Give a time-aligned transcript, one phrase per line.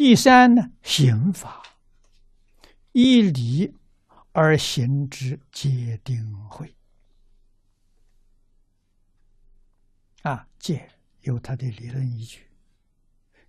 [0.00, 1.62] 第三呢，刑法
[2.92, 3.76] 依理
[4.32, 6.74] 而行之，皆定慧。
[10.22, 10.90] 啊，戒
[11.20, 12.48] 有它的理论依据，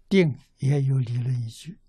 [0.09, 1.79] 定也有理论依据。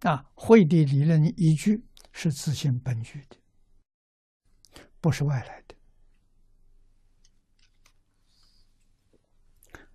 [0.00, 3.36] 啊，慧的理论依据是自性本具的，
[5.02, 5.74] 不是外来的。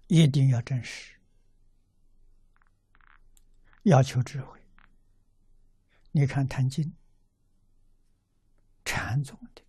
[0.05, 1.15] 一定要真实，
[3.83, 4.59] 要求智慧。
[6.11, 6.85] 你看《坛经》，
[8.83, 9.63] 禅宗的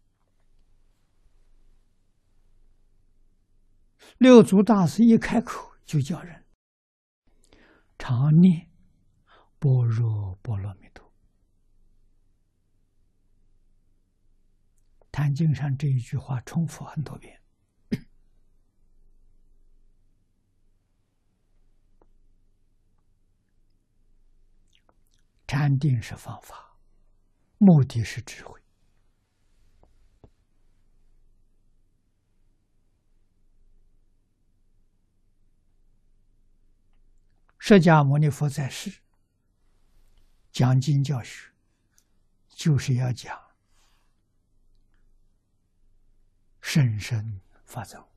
[4.18, 6.44] 六祖大师一开口就叫人
[7.98, 8.70] 常念
[9.58, 11.04] 般若波罗蜜多。
[15.12, 17.41] 《坛经》上这一句话重复很多遍。
[25.52, 26.78] 禅定是方法，
[27.58, 28.58] 目的是智慧。
[37.58, 38.90] 释迦牟尼佛在世
[40.50, 41.52] 讲经教学，
[42.48, 43.38] 就是要讲
[46.62, 48.08] 甚深法藏。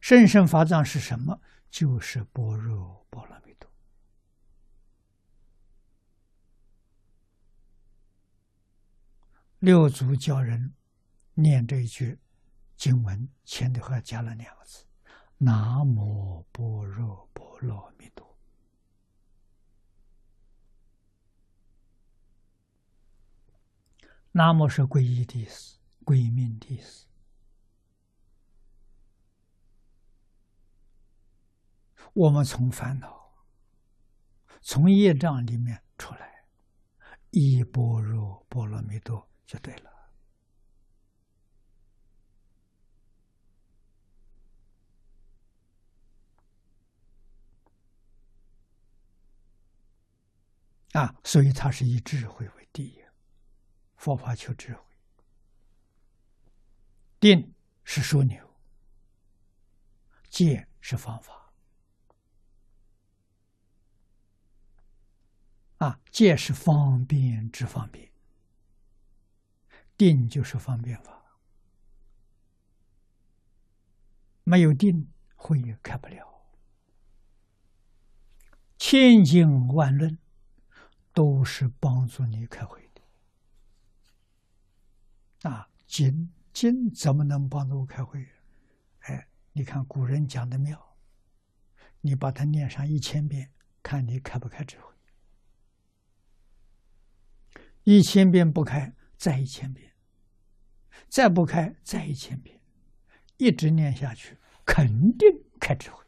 [0.00, 1.40] 甚深法藏是什么？
[1.70, 3.47] 就是般若波罗蜜。
[9.60, 10.72] 六祖教人
[11.34, 12.20] 念这一句
[12.76, 14.86] 经文，前头还加了两个字
[15.36, 18.24] ：“南无般若波罗蜜多。”
[24.30, 27.08] 南无是皈依的意思，归命的意思。
[32.12, 33.32] 我们从烦恼、
[34.60, 36.44] 从业障里面出来，
[37.30, 39.27] 依般若波罗蜜多。
[39.48, 39.90] 就对了
[50.92, 51.14] 啊！
[51.24, 53.02] 所以它是以智慧为第一，
[53.96, 54.84] 佛法求智慧，
[57.18, 57.54] 定
[57.84, 58.54] 是枢纽，
[60.28, 61.54] 戒是方法
[65.78, 65.98] 啊！
[66.10, 68.07] 戒是方便之方便。
[69.98, 71.20] 定就是方便法，
[74.44, 76.24] 没有定会也开不了。
[78.78, 80.16] 千经万论
[81.12, 83.02] 都是帮助你开会的。
[85.50, 88.24] 啊，经经怎么能帮助我开会？
[89.00, 90.96] 哎，你看古人讲的妙，
[92.00, 93.50] 你把它念上一千遍，
[93.82, 94.94] 看你开不开智慧。
[97.82, 98.94] 一千遍不开。
[99.18, 99.87] 再一千遍，
[101.08, 102.60] 再不开，再一千遍，
[103.36, 106.04] 一直念下去，肯定开智慧。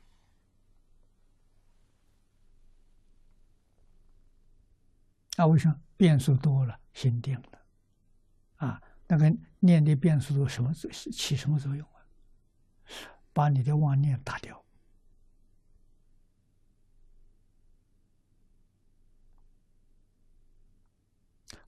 [5.36, 7.58] 啊，为什么变数多了，心定了？
[8.56, 12.04] 啊，那个念的变数多，什么起什么作用啊？
[13.32, 14.62] 把你的妄念打掉。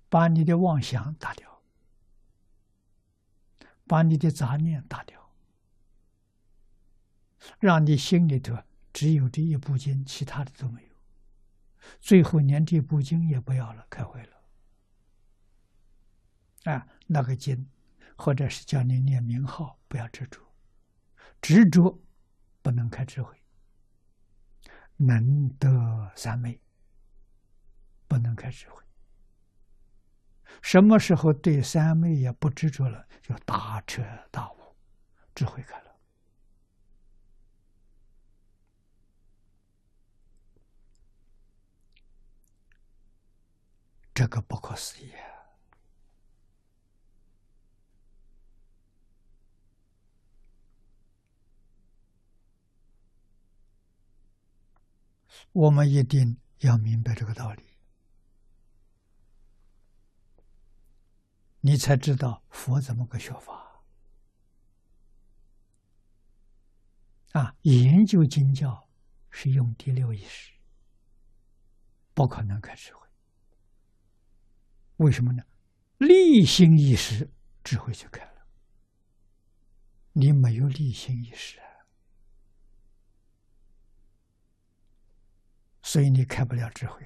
[0.09, 1.52] 把你的妄想打掉，
[3.87, 5.31] 把你的杂念打掉，
[7.59, 8.57] 让你心里头
[8.93, 10.89] 只有这一部经，其他的都没有。
[12.01, 16.73] 最后连这部经也不要了，开会了。
[16.73, 17.69] 啊，那个经，
[18.17, 20.41] 或者是叫你念名号，不要执着，
[21.41, 22.01] 执着
[22.63, 23.37] 不能开智慧，
[24.97, 26.61] 能得三昧，
[28.07, 28.82] 不能开智慧。
[30.61, 34.77] 什么时候对三昧也不执着了，就大彻大悟，
[35.35, 35.97] 智慧开了。
[44.15, 45.33] 这个不可思议啊！
[55.53, 57.72] 我们一定要明白这个道理。
[61.65, 63.85] 你才知道佛怎么个学法
[67.33, 67.57] 啊！
[67.63, 68.89] 研究经教
[69.31, 70.53] 是用第六意识，
[72.15, 73.09] 不可能开智慧。
[74.97, 75.45] 为什么呢？
[75.99, 77.31] 立心意识，
[77.63, 78.47] 智慧就开了。
[80.15, 81.67] 你没有立心意识啊！
[85.85, 87.01] 所以你开不了智慧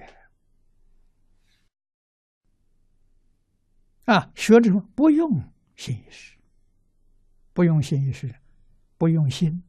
[4.07, 4.31] 啊！
[4.35, 4.79] 学什么？
[4.95, 6.37] 不用心意识，
[7.51, 8.33] 不用心意识，
[8.97, 9.63] 不用心，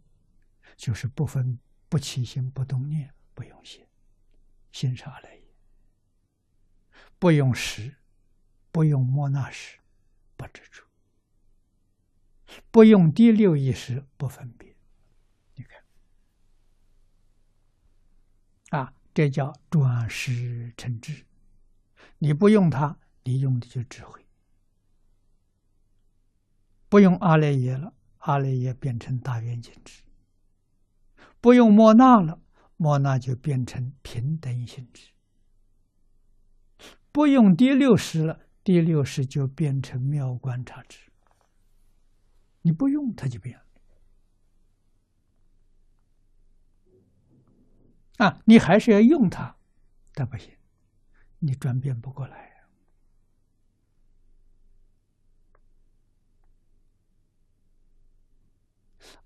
[0.76, 1.58] 就是不分
[1.88, 3.84] 不起心不动念，不用心，
[4.70, 5.42] 心啥来也？
[7.18, 7.96] 不用识，
[8.70, 9.80] 不用莫那识，
[10.36, 10.86] 不知处，
[12.70, 14.72] 不用第六意识，不分别。
[15.56, 15.82] 你看，
[18.78, 21.26] 啊，这叫转识成智。
[22.18, 24.24] 你不用它，你用的就智慧。
[26.88, 30.02] 不用阿赖耶了，阿赖耶变成大圆镜智；
[31.40, 32.40] 不用莫那了，
[32.76, 35.10] 莫那就变成平等性质。
[37.12, 41.10] 不用第六识了，第六识就变成妙观察智。
[42.62, 43.64] 你不用它就变了
[48.26, 48.40] 啊！
[48.46, 49.56] 你还是要用它，
[50.14, 50.52] 但不行，
[51.38, 52.47] 你转变不过来。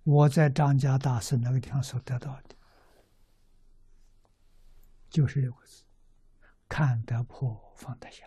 [0.04, 2.56] 我在张家大师那个地方所得到的，
[5.08, 5.84] 就是六个字：
[6.68, 8.26] 看得破，放得下。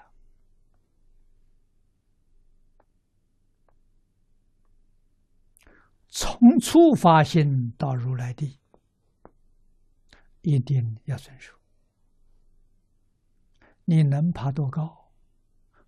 [6.08, 8.58] 从初发心到如来地，
[10.42, 11.54] 一定要遵守。
[13.84, 15.12] 你能爬多高？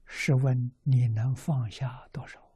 [0.05, 2.46] 试问你能放下多少？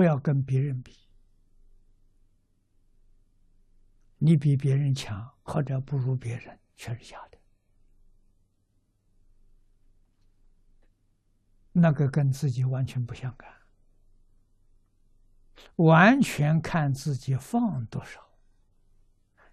[0.00, 0.96] 不要跟别人比，
[4.16, 7.38] 你比别人强或者不如别人，全是假的。
[11.72, 13.54] 那个跟自己完全不相干，
[15.76, 18.26] 完全看自己放多少，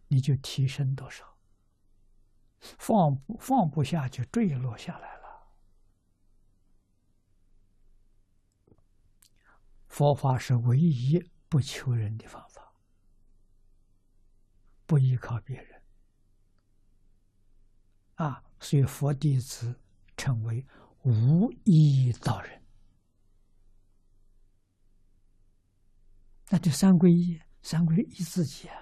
[0.07, 1.25] 你就提升多少；
[2.79, 5.16] 放不放不下，就坠落下来。
[9.97, 12.71] 佛法是唯一不求人的方法，
[14.85, 15.81] 不依靠别人
[18.13, 19.81] 啊，所以佛弟子
[20.15, 20.63] 称为
[21.01, 22.63] 无依道人。
[26.49, 28.77] 那这三皈依，三皈依自己啊，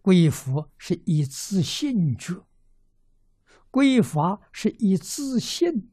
[0.00, 2.42] 皈依佛是以自信觉，
[3.70, 5.90] 皈依法是以自信。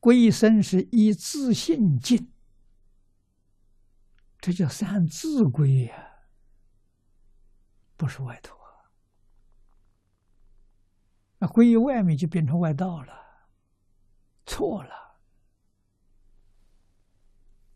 [0.00, 2.32] 归生是以自信进，
[4.38, 6.28] 这叫三自归呀，
[7.96, 8.92] 不是外头啊。
[11.38, 13.12] 那归于外面就变成外道了，
[14.46, 15.18] 错了。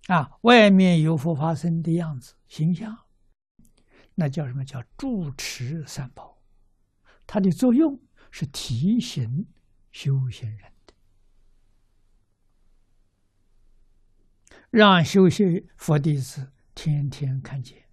[0.07, 3.07] 啊，外面有佛法僧的样子形象，
[4.15, 6.43] 那叫什么叫住持三宝？
[7.27, 8.01] 它的作用
[8.31, 9.47] 是提醒
[9.93, 10.73] 修行人。
[14.71, 17.89] 让修习佛弟子天天看见，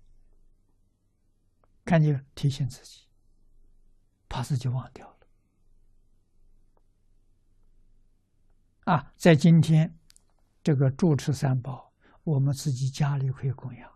[1.83, 3.07] 看见提醒自己，
[4.29, 5.17] 怕自己忘掉了。
[8.93, 9.97] 啊，在今天
[10.63, 11.91] 这个住持三宝，
[12.23, 13.91] 我们自己家里可以供养，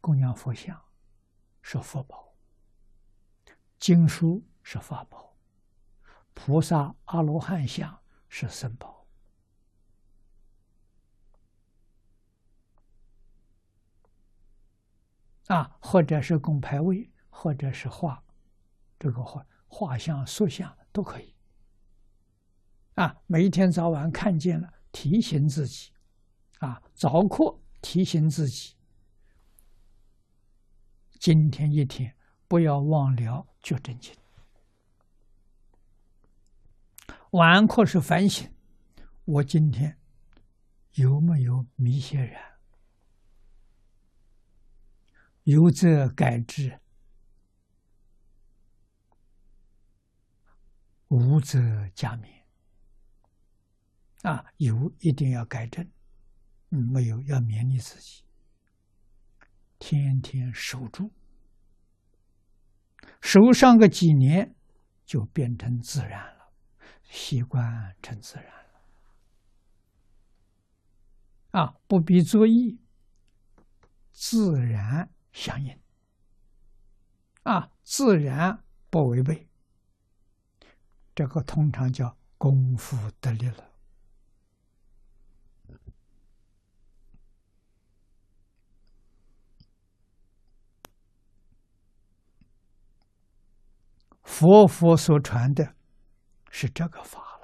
[0.00, 0.82] 供养佛像
[1.62, 2.34] 是佛宝，
[3.78, 5.36] 经书是法宝，
[6.34, 8.95] 菩萨阿罗汉像是僧宝。
[15.46, 18.22] 啊，或者是供牌位，或者是画，
[18.98, 21.34] 这个画画像、塑像都可以。
[22.94, 25.92] 啊，每一天早晚看见了，提醒自己，
[26.58, 28.74] 啊，早课提醒自己，
[31.20, 32.16] 今天一天
[32.48, 34.14] 不要忘了觉真经。
[37.30, 38.50] 晚课是反省，
[39.24, 39.98] 我今天
[40.94, 42.55] 有没有迷些染？
[45.46, 46.80] 有则改之，
[51.06, 52.42] 无则加勉。
[54.22, 55.88] 啊，有一定要改正，
[56.70, 58.24] 嗯，没有要勉励自己，
[59.78, 61.12] 天天守住，
[63.20, 64.56] 守上个几年，
[65.04, 66.52] 就变成自然了，
[67.04, 68.80] 习惯成自然了。
[71.52, 72.80] 啊，不必作意，
[74.10, 75.08] 自然。
[75.36, 75.78] 相应。
[77.42, 79.46] 啊自然不违背。
[81.14, 83.70] 这个通常叫功夫得力了。
[94.24, 95.74] 佛佛所传的
[96.50, 97.35] 是这个法。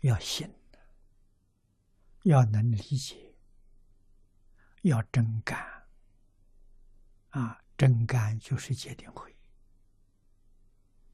[0.00, 0.52] 要信，
[2.22, 3.34] 要能理解，
[4.82, 5.58] 要真干。
[7.30, 9.36] 啊，真干就是戒定慧。